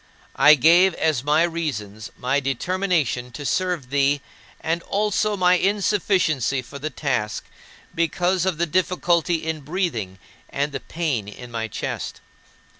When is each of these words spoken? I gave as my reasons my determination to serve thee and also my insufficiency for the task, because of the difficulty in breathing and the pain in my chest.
I 0.35 0.55
gave 0.55 0.95
as 0.95 1.23
my 1.23 1.43
reasons 1.43 2.09
my 2.17 2.39
determination 2.39 3.29
to 3.33 3.45
serve 3.45 3.91
thee 3.91 4.21
and 4.59 4.81
also 4.81 5.37
my 5.37 5.53
insufficiency 5.59 6.63
for 6.63 6.79
the 6.79 6.89
task, 6.89 7.45
because 7.93 8.43
of 8.47 8.57
the 8.57 8.65
difficulty 8.65 9.45
in 9.45 9.59
breathing 9.61 10.17
and 10.49 10.71
the 10.71 10.79
pain 10.79 11.27
in 11.27 11.51
my 11.51 11.67
chest. 11.67 12.19